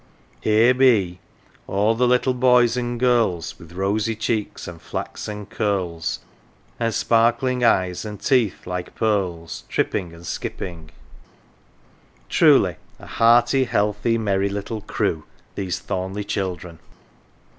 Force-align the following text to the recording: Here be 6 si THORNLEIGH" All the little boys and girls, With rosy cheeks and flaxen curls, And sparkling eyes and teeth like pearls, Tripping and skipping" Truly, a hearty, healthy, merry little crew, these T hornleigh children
Here 0.39 0.73
be 0.73 1.09
6 1.11 1.11
si 1.11 1.13
THORNLEIGH" 1.13 1.19
All 1.77 1.93
the 1.93 2.07
little 2.07 2.33
boys 2.33 2.75
and 2.75 2.99
girls, 2.99 3.59
With 3.59 3.73
rosy 3.73 4.15
cheeks 4.15 4.67
and 4.67 4.81
flaxen 4.81 5.45
curls, 5.45 6.21
And 6.79 6.91
sparkling 6.91 7.63
eyes 7.63 8.03
and 8.03 8.19
teeth 8.19 8.65
like 8.65 8.95
pearls, 8.95 9.63
Tripping 9.69 10.11
and 10.11 10.25
skipping" 10.25 10.89
Truly, 12.29 12.77
a 12.97 13.05
hearty, 13.05 13.65
healthy, 13.65 14.17
merry 14.17 14.49
little 14.49 14.81
crew, 14.81 15.25
these 15.53 15.79
T 15.79 15.85
hornleigh 15.93 16.25
children 16.25 16.79